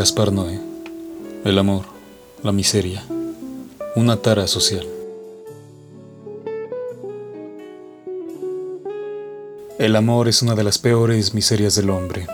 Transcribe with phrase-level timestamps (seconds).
[0.00, 0.58] Gaspar Noé.
[1.44, 1.84] El amor,
[2.42, 3.04] la miseria,
[3.94, 4.86] una tara social.
[9.78, 12.26] El amor es una de las peores miserias del hombre.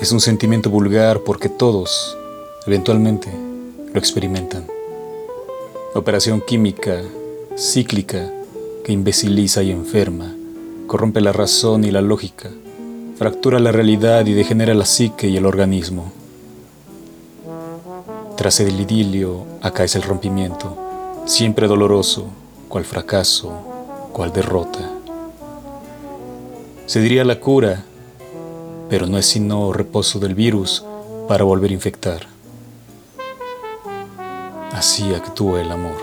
[0.00, 2.18] Es un sentimiento vulgar porque todos,
[2.66, 3.28] eventualmente,
[3.92, 4.66] lo experimentan.
[5.94, 7.00] Operación química,
[7.56, 8.28] cíclica,
[8.82, 10.34] que imbeciliza y enferma,
[10.88, 12.50] corrompe la razón y la lógica
[13.22, 16.10] fractura la realidad y degenera la psique y el organismo.
[18.36, 20.76] Tras el idilio, acá es el rompimiento,
[21.24, 22.26] siempre doloroso,
[22.68, 23.52] cual fracaso,
[24.12, 24.90] cual derrota.
[26.86, 27.84] Se diría la cura,
[28.90, 30.84] pero no es sino reposo del virus
[31.28, 32.26] para volver a infectar.
[34.72, 36.00] Así actúa el amor.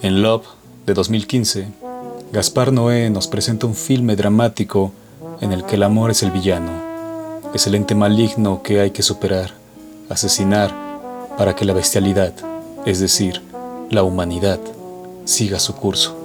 [0.00, 0.46] En Love,
[0.86, 1.68] de 2015,
[2.32, 4.90] Gaspar Noé nos presenta un filme dramático
[5.40, 6.72] en el que el amor es el villano,
[7.54, 9.52] es el ente maligno que hay que superar,
[10.08, 10.74] asesinar,
[11.36, 12.32] para que la bestialidad,
[12.84, 13.42] es decir,
[13.90, 14.58] la humanidad,
[15.24, 16.16] siga su curso.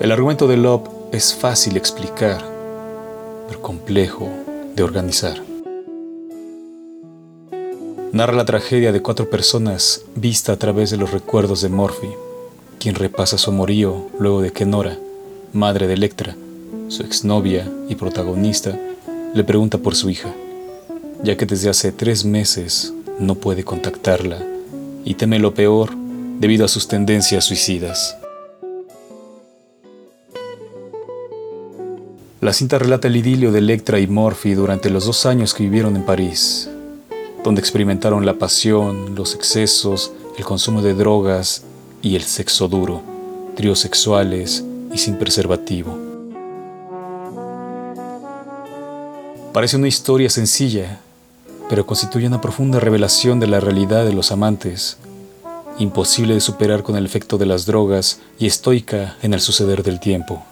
[0.00, 2.44] El argumento de Love es fácil de explicar,
[3.48, 4.28] pero complejo
[4.74, 5.42] de organizar.
[8.12, 12.10] Narra la tragedia de cuatro personas vista a través de los recuerdos de Morphy,
[12.78, 14.98] quien repasa su amorío luego de que Nora,
[15.54, 16.36] madre de Electra,
[16.88, 18.76] su exnovia y protagonista,
[19.34, 20.34] le pregunta por su hija,
[21.22, 24.42] ya que desde hace tres meses no puede contactarla
[25.04, 25.90] y teme lo peor
[26.40, 28.16] debido a sus tendencias suicidas.
[32.40, 35.96] La cinta relata el idilio de Electra y Morphy durante los dos años que vivieron
[35.96, 36.68] en París,
[37.42, 41.62] donde experimentaron la pasión, los excesos, el consumo de drogas
[42.02, 43.02] y el sexo duro,
[43.54, 44.64] tríos sexuales,
[44.94, 45.98] y sin preservativo.
[49.52, 51.00] Parece una historia sencilla,
[51.68, 54.96] pero constituye una profunda revelación de la realidad de los amantes,
[55.78, 60.00] imposible de superar con el efecto de las drogas y estoica en el suceder del
[60.00, 60.44] tiempo.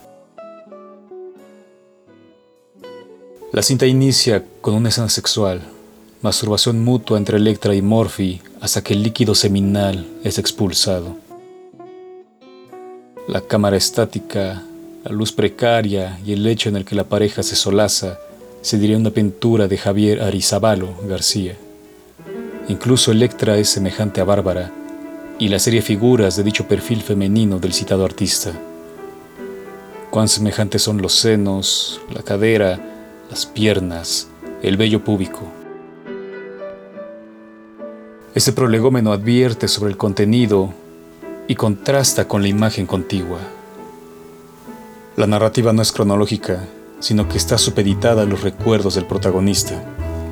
[3.52, 5.60] La cinta inicia con una escena sexual,
[6.22, 11.21] masturbación mutua entre Electra y Morphy hasta que el líquido seminal es expulsado.
[13.28, 14.64] La cámara estática,
[15.04, 18.18] la luz precaria y el lecho en el que la pareja se solaza
[18.62, 21.56] se diría una pintura de Javier Arizabalo García.
[22.68, 24.72] Incluso Electra es semejante a Bárbara
[25.38, 28.52] y la serie figuras de dicho perfil femenino del citado artista.
[30.10, 32.80] Cuán semejantes son los senos, la cadera,
[33.30, 34.26] las piernas,
[34.64, 35.46] el vello púbico.
[38.34, 40.74] Este prolegómeno advierte sobre el contenido
[41.48, 43.38] y contrasta con la imagen contigua.
[45.16, 46.66] La narrativa no es cronológica,
[47.00, 49.82] sino que está supeditada a los recuerdos del protagonista,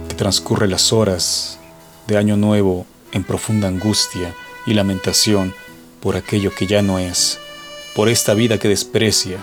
[0.08, 1.58] que transcurre las horas
[2.06, 4.34] de Año Nuevo en profunda angustia
[4.66, 5.52] y lamentación
[6.00, 7.38] por aquello que ya no es,
[7.94, 9.38] por esta vida que desprecia.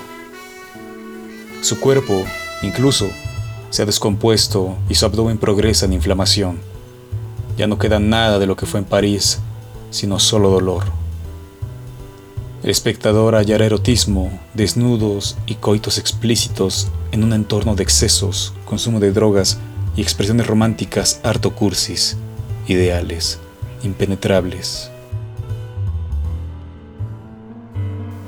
[1.61, 2.23] Su cuerpo,
[2.63, 3.09] incluso,
[3.69, 6.59] se ha descompuesto y su abdomen progresa en inflamación.
[7.57, 9.39] Ya no queda nada de lo que fue en París,
[9.91, 10.96] sino solo dolor.
[12.63, 19.11] El espectador hallará erotismo, desnudos y coitos explícitos en un entorno de excesos, consumo de
[19.11, 19.59] drogas
[19.95, 22.17] y expresiones románticas harto cursis,
[22.67, 23.37] ideales,
[23.83, 24.89] impenetrables.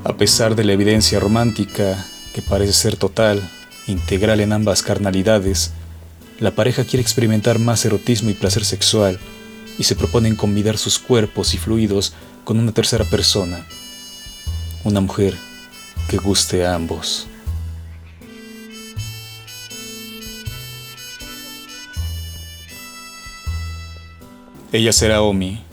[0.04, 3.42] A pesar de la evidencia romántica, que parece ser total,
[3.88, 5.72] integral en ambas carnalidades,
[6.40, 9.20] la pareja quiere experimentar más erotismo y placer sexual
[9.80, 12.14] y se proponen combinar sus cuerpos y fluidos
[12.44, 13.66] con una tercera persona
[14.84, 15.36] una mujer
[16.08, 17.28] que guste a ambos.
[24.72, 25.64] Ella será Omi,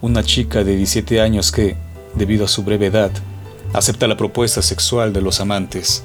[0.00, 1.76] una chica de 17 años que,
[2.14, 3.10] debido a su breve edad,
[3.72, 6.04] acepta la propuesta sexual de los amantes.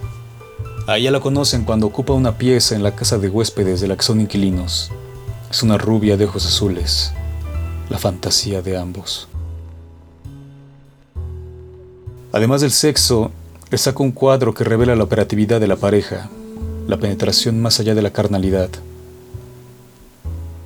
[0.88, 3.96] A ella la conocen cuando ocupa una pieza en la casa de huéspedes de la
[3.96, 4.92] que son inquilinos.
[5.50, 7.14] Es una rubia de ojos azules,
[7.90, 9.28] la fantasía de ambos.
[12.36, 13.32] Además del sexo,
[13.72, 16.30] le saco un cuadro que revela la operatividad de la pareja,
[16.86, 18.70] la penetración más allá de la carnalidad.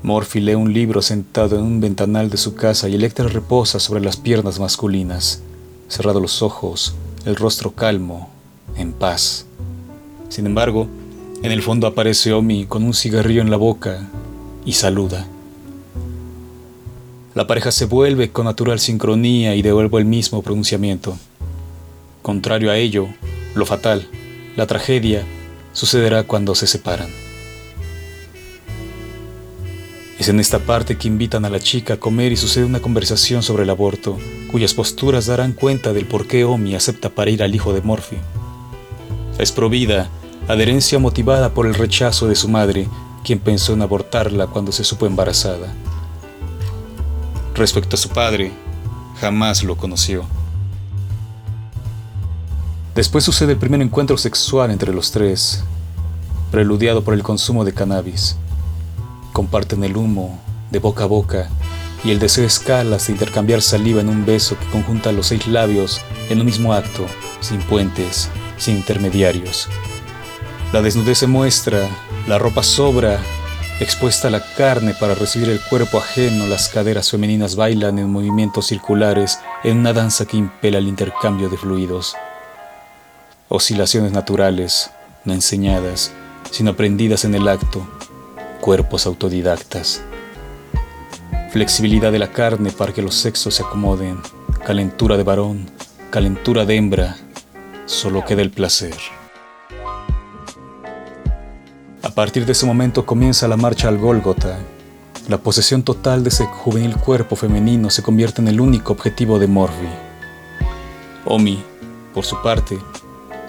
[0.01, 4.01] Morphy lee un libro sentado en un ventanal de su casa y Electra reposa sobre
[4.01, 5.43] las piernas masculinas,
[5.89, 6.95] cerrados los ojos,
[7.25, 8.31] el rostro calmo,
[8.75, 9.45] en paz.
[10.29, 10.87] Sin embargo,
[11.43, 14.09] en el fondo aparece Omi con un cigarrillo en la boca
[14.65, 15.27] y saluda.
[17.35, 21.15] La pareja se vuelve con natural sincronía y devuelve el mismo pronunciamiento.
[22.21, 23.07] Contrario a ello,
[23.55, 24.07] lo fatal,
[24.55, 25.23] la tragedia,
[25.71, 27.09] sucederá cuando se separan.
[30.19, 33.41] Es en esta parte que invitan a la chica a comer y sucede una conversación
[33.41, 34.17] sobre el aborto,
[34.51, 38.17] cuyas posturas darán cuenta del por qué Omi acepta parir al hijo de Morphy.
[39.37, 40.09] Es provida,
[40.49, 42.89] adherencia motivada por el rechazo de su madre,
[43.23, 45.73] quien pensó en abortarla cuando se supo embarazada.
[47.55, 48.51] Respecto a su padre,
[49.21, 50.25] jamás lo conoció.
[52.95, 55.63] Después sucede el primer encuentro sexual entre los tres,
[56.51, 58.35] preludiado por el consumo de cannabis.
[59.31, 60.39] Comparten el humo
[60.71, 61.49] de boca a boca
[62.03, 66.01] y el deseo escala de intercambiar saliva en un beso que conjunta los seis labios
[66.29, 67.05] en un mismo acto,
[67.41, 69.67] sin puentes, sin intermediarios.
[70.73, 71.87] La desnudez se muestra,
[72.27, 73.19] la ropa sobra,
[73.79, 79.39] expuesta la carne para recibir el cuerpo ajeno, las caderas femeninas bailan en movimientos circulares
[79.63, 82.15] en una danza que impela el intercambio de fluidos.
[83.51, 84.91] Oscilaciones naturales,
[85.25, 86.11] no enseñadas,
[86.51, 87.81] sino aprendidas en el acto,
[88.61, 90.03] cuerpos autodidactas.
[91.51, 94.19] Flexibilidad de la carne para que los sexos se acomoden,
[94.63, 95.65] calentura de varón,
[96.11, 97.17] calentura de hembra,
[97.87, 98.93] solo queda el placer.
[102.03, 104.59] A partir de ese momento comienza la marcha al Gólgota.
[105.27, 109.47] La posesión total de ese juvenil cuerpo femenino se convierte en el único objetivo de
[109.47, 109.89] Morphy.
[111.25, 111.63] Omi,
[112.13, 112.77] por su parte,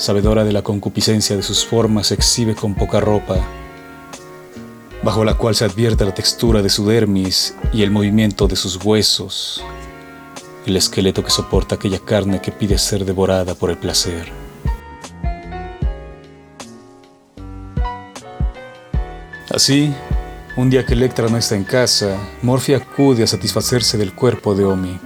[0.00, 3.37] sabedora de la concupiscencia de sus formas, exhibe con poca ropa,
[5.02, 8.82] bajo la cual se advierte la textura de su dermis y el movimiento de sus
[8.82, 9.62] huesos,
[10.64, 14.32] el esqueleto que soporta aquella carne que pide ser devorada por el placer.
[19.50, 19.93] Así,
[20.56, 24.64] un día que Electra no está en casa, Morphy acude a satisfacerse del cuerpo de
[24.64, 24.99] Omi,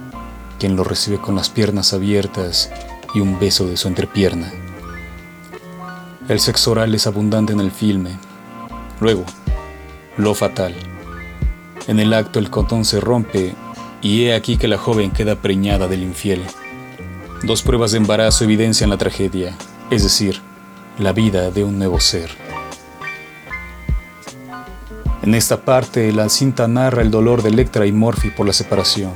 [0.57, 2.71] quien lo recibe con las piernas abiertas
[3.13, 4.64] y un beso de su entrepierna.
[6.27, 8.17] El sexo oral es abundante en el filme.
[8.99, 9.23] Luego,
[10.17, 10.73] lo fatal.
[11.87, 13.53] En el acto el cotón se rompe
[14.01, 16.41] y he aquí que la joven queda preñada del infiel.
[17.43, 19.55] Dos pruebas de embarazo evidencian la tragedia,
[19.91, 20.41] es decir,
[20.97, 22.31] la vida de un nuevo ser.
[25.21, 29.13] En esta parte, la cinta narra el dolor de Electra y Morphy por la separación.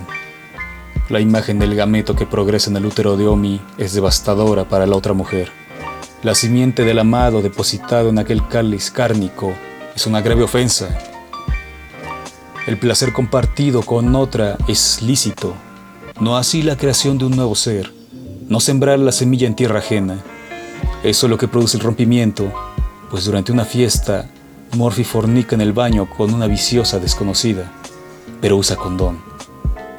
[1.10, 4.96] La imagen del gameto que progresa en el útero de Omi es devastadora para la
[4.96, 5.52] otra mujer.
[6.21, 9.54] La simiente del amado depositado en aquel cáliz cárnico
[9.95, 10.89] es una grave ofensa.
[12.68, 15.54] El placer compartido con otra es lícito,
[16.19, 17.94] no así la creación de un nuevo ser,
[18.50, 20.19] no sembrar la semilla en tierra ajena.
[21.04, 22.51] Eso es lo que produce el rompimiento,
[23.10, 24.30] pues durante una fiesta,
[24.75, 27.71] Morphy fornica en el baño con una viciosa desconocida,
[28.42, 29.19] pero usa condón.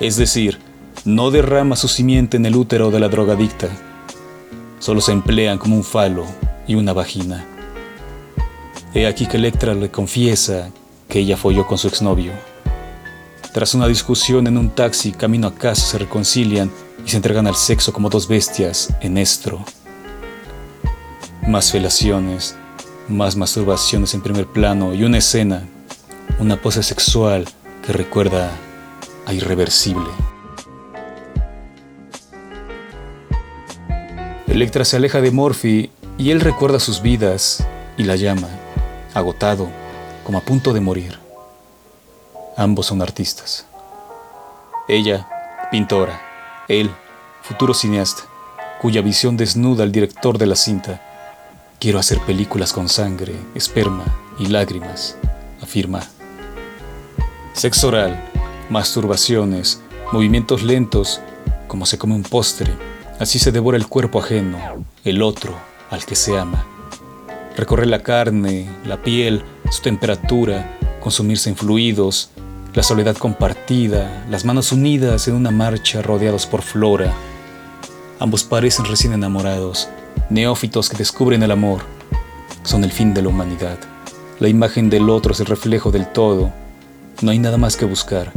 [0.00, 0.58] Es decir,
[1.06, 3.70] no derrama su simiente en el útero de la drogadicta,
[4.80, 6.26] solo se emplean como un falo
[6.66, 7.46] y una vagina.
[8.92, 10.70] He aquí que Electra le confiesa
[11.08, 12.32] que ella folló con su exnovio.
[13.52, 16.70] Tras una discusión en un taxi, camino a casa, se reconcilian
[17.04, 19.64] y se entregan al sexo como dos bestias en estro.
[21.46, 22.56] Más felaciones,
[23.08, 25.68] más masturbaciones en primer plano y una escena,
[26.38, 27.44] una pose sexual
[27.84, 28.50] que recuerda
[29.26, 30.29] a irreversible.
[34.50, 37.64] Electra se aleja de Morphy y él recuerda sus vidas
[37.96, 38.48] y la llama
[39.14, 39.68] agotado,
[40.24, 41.18] como a punto de morir.
[42.56, 43.64] Ambos son artistas.
[44.88, 45.28] Ella,
[45.70, 46.20] pintora.
[46.66, 46.90] Él,
[47.42, 48.22] futuro cineasta,
[48.80, 51.00] cuya visión desnuda al director de la cinta.
[51.78, 54.04] Quiero hacer películas con sangre, esperma
[54.36, 55.16] y lágrimas,
[55.62, 56.02] afirma.
[57.52, 58.20] Sexo oral,
[58.68, 59.80] masturbaciones,
[60.12, 61.20] movimientos lentos,
[61.68, 62.72] como se come un postre.
[63.20, 64.58] Así se devora el cuerpo ajeno,
[65.04, 65.54] el otro,
[65.90, 66.64] al que se ama.
[67.54, 72.30] Recorrer la carne, la piel, su temperatura, consumirse en fluidos,
[72.72, 77.12] la soledad compartida, las manos unidas en una marcha rodeados por flora.
[78.20, 79.90] Ambos parecen recién enamorados,
[80.30, 81.82] neófitos que descubren el amor.
[82.62, 83.78] Son el fin de la humanidad.
[84.38, 86.50] La imagen del otro es el reflejo del todo.
[87.20, 88.32] No hay nada más que buscar.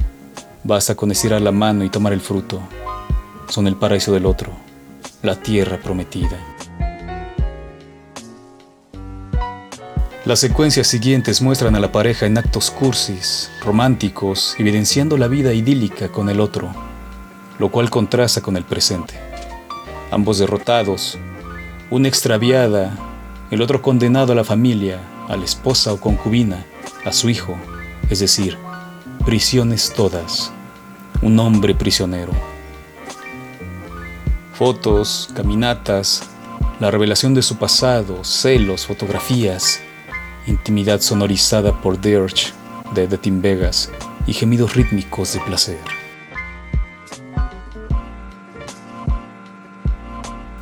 [0.66, 2.60] Basta con estirar la mano y tomar el fruto.
[3.48, 4.52] Son el paraíso del otro,
[5.24, 6.38] la tierra prometida.
[10.26, 16.10] Las secuencias siguientes muestran a la pareja en actos cursis, románticos, evidenciando la vida idílica
[16.10, 16.70] con el otro,
[17.58, 19.14] lo cual contrasta con el presente.
[20.12, 21.18] Ambos derrotados,
[21.90, 22.94] una extraviada,
[23.50, 25.00] el otro condenado a la familia,
[25.30, 26.66] a la esposa o concubina,
[27.06, 27.58] a su hijo,
[28.10, 28.58] es decir,
[29.26, 30.52] prisiones todas,
[31.22, 32.53] un hombre prisionero.
[34.54, 36.30] Fotos, caminatas,
[36.80, 39.82] la revelación de su pasado, celos, fotografías,
[40.46, 42.54] intimidad sonorizada por Dirge
[42.94, 43.90] de The Team Vegas
[44.28, 45.80] y gemidos rítmicos de placer.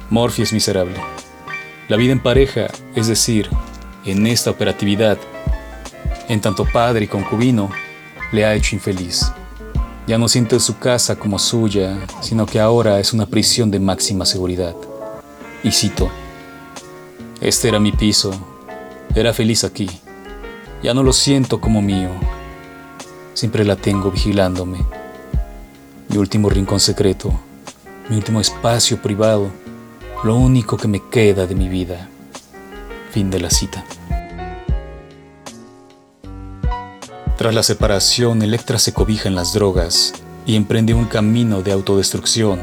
[0.10, 0.95] Morphy es miserable.
[1.89, 3.50] La vida en pareja, es decir,
[4.05, 5.17] en esta operatividad,
[6.29, 7.69] en tanto padre y concubino,
[8.31, 9.33] le ha hecho infeliz.
[10.08, 14.25] Ya no siente su casa como suya, sino que ahora es una prisión de máxima
[14.25, 14.75] seguridad.
[15.63, 16.10] Y cito,
[17.39, 18.31] este era mi piso,
[19.15, 19.89] era feliz aquí,
[20.84, 22.10] ya no lo siento como mío,
[23.34, 24.79] siempre la tengo vigilándome.
[26.10, 27.31] Mi último rincón secreto,
[28.10, 29.50] mi último espacio privado,
[30.24, 32.10] lo único que me queda de mi vida.
[33.12, 33.86] Fin de la cita.
[37.41, 40.13] Tras la separación, Electra se cobija en las drogas
[40.45, 42.62] y emprende un camino de autodestrucción,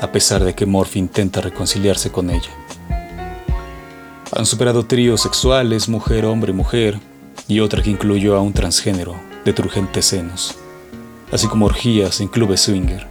[0.00, 2.50] a pesar de que Morphy intenta reconciliarse con ella.
[4.30, 7.00] Han superado tríos sexuales, mujer, hombre, mujer,
[7.48, 10.54] y otra que incluyó a un transgénero de turgentes senos,
[11.32, 13.08] así como orgías en clubes swinger.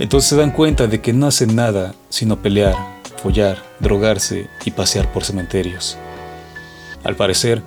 [0.00, 2.74] Entonces se dan cuenta de que no hacen nada sino pelear,
[3.22, 5.96] follar, drogarse y pasear por cementerios.
[7.04, 7.62] Al parecer,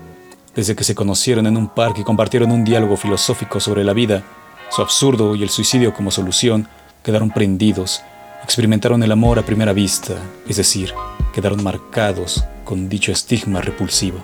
[0.56, 4.24] desde que se conocieron en un parque y compartieron un diálogo filosófico sobre la vida,
[4.70, 6.68] su absurdo y el suicidio como solución,
[7.04, 8.02] quedaron prendidos,
[8.44, 10.16] experimentaron el amor a primera vista,
[10.48, 10.94] es decir,
[11.34, 14.20] quedaron marcados con dicho estigma repulsivo.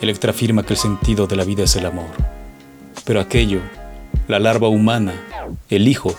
[0.00, 2.10] Electra afirma que el sentido de la vida es el amor,
[3.04, 3.60] pero aquello,
[4.28, 5.14] la larva humana,
[5.70, 6.14] el hijo,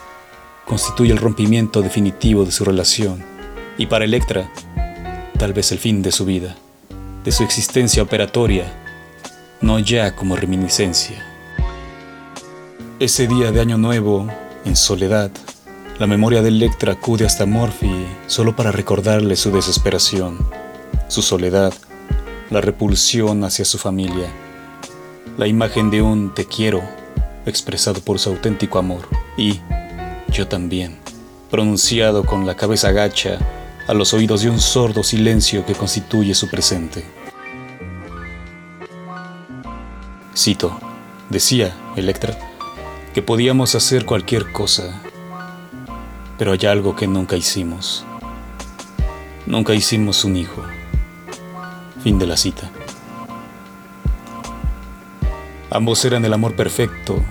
[0.66, 3.24] constituye el rompimiento definitivo de su relación
[3.78, 4.50] y para Electra,
[5.38, 6.56] tal vez el fin de su vida,
[7.24, 8.66] de su existencia operatoria,
[9.62, 11.26] no ya como reminiscencia.
[13.00, 14.28] Ese día de Año Nuevo,
[14.66, 15.32] en soledad,
[16.00, 20.38] la memoria de Electra acude hasta Morphy solo para recordarle su desesperación,
[21.08, 21.74] su soledad,
[22.50, 24.28] la repulsión hacia su familia,
[25.38, 26.82] la imagen de un te quiero
[27.46, 29.62] expresado por su auténtico amor y
[30.30, 30.98] yo también,
[31.50, 33.38] pronunciado con la cabeza gacha
[33.88, 37.04] a los oídos de un sordo silencio que constituye su presente.
[40.36, 40.80] Cito,
[41.30, 42.38] decía Electra,
[43.14, 45.02] que podíamos hacer cualquier cosa,
[46.38, 48.06] pero hay algo que nunca hicimos.
[49.46, 50.64] Nunca hicimos un hijo.
[52.02, 52.72] Fin de la cita.
[55.70, 57.22] Ambos eran el amor perfecto,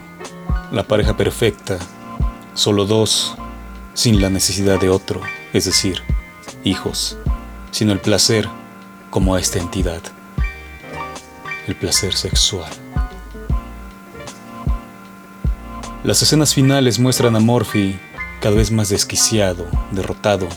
[0.71, 1.79] la pareja perfecta,
[2.55, 3.37] solo dos,
[3.95, 5.21] sin la necesidad de otro,
[5.53, 6.03] es decir,
[6.64, 7.16] hijos,
[7.71, 8.49] sino el placer
[9.11, 10.00] como a esta entidad,
[11.66, 12.71] el placer sexual.
[16.04, 17.99] Las escenas finales muestran a Morphy
[18.40, 20.49] cada vez más desquiciado, derrotado,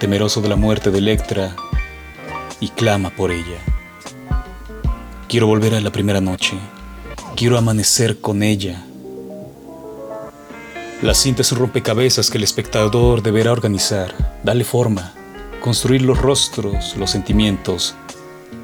[0.00, 1.54] temeroso de la muerte de Electra
[2.58, 3.58] y clama por ella.
[5.28, 6.58] Quiero volver a la primera noche,
[7.36, 8.84] quiero amanecer con ella.
[11.02, 15.14] La cinta es un rompecabezas que el espectador deberá organizar, darle forma,
[15.60, 17.94] construir los rostros, los sentimientos,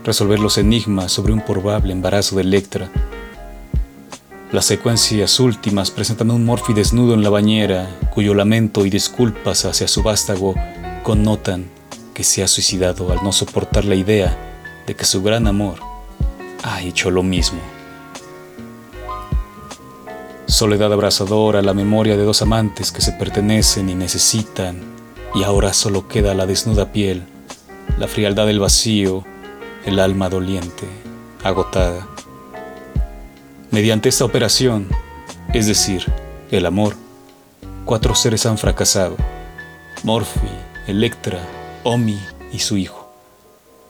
[0.05, 2.91] resolver los enigmas sobre un probable embarazo de Electra.
[4.51, 9.65] Las secuencias últimas presentan a un Morphy desnudo en la bañera, cuyo lamento y disculpas
[9.65, 10.55] hacia su vástago
[11.03, 11.67] connotan
[12.15, 14.37] que se ha suicidado al no soportar la idea
[14.87, 15.79] de que su gran amor
[16.63, 17.61] ha hecho lo mismo.
[20.47, 24.96] Soledad abrazadora, la memoria de dos amantes que se pertenecen y necesitan,
[25.35, 27.23] y ahora solo queda la desnuda piel,
[27.99, 29.25] la frialdad del vacío,
[29.85, 30.87] el alma doliente,
[31.45, 32.07] agotada.
[33.71, 34.89] Mediante esta operación,
[35.53, 36.05] es decir,
[36.51, 36.95] el amor,
[37.85, 39.17] cuatro seres han fracasado.
[40.03, 40.49] Morphy,
[40.87, 41.41] Electra,
[41.83, 42.19] Omi
[42.53, 43.13] y su hijo.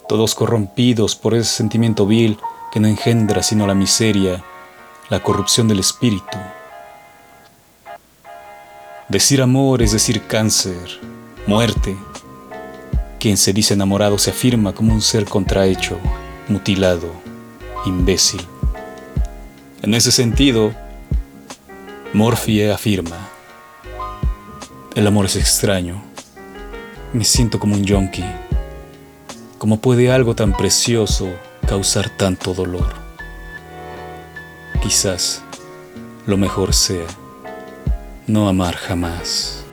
[0.09, 2.39] Todos corrompidos por ese sentimiento vil
[2.73, 4.43] que no engendra sino la miseria,
[5.09, 6.39] la corrupción del espíritu.
[9.09, 11.01] Decir amor es decir cáncer,
[11.47, 11.97] muerte.
[13.19, 15.99] Quien se dice enamorado se afirma como un ser contrahecho,
[16.49, 17.11] mutilado,
[17.87, 18.41] imbécil.
[19.83, 20.75] En ese sentido,
[22.13, 23.29] Morphy afirma,
[24.95, 26.03] el amor es extraño,
[27.13, 28.25] me siento como un yonki.
[29.59, 31.29] ¿Cómo puede algo tan precioso
[31.67, 33.07] causar tanto dolor?
[34.87, 35.43] quizás
[36.27, 37.07] lo mejor sea
[38.29, 39.66] no amar jamás.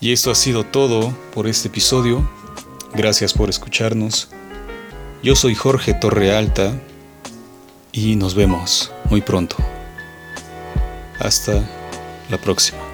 [0.00, 2.28] Y esto ha sido todo por este episodio.
[2.94, 4.28] Gracias por escucharnos.
[5.22, 6.80] Yo soy Jorge Torrealta
[7.90, 9.56] y nos vemos muy pronto.
[11.18, 11.68] Hasta
[12.30, 12.87] la próxima.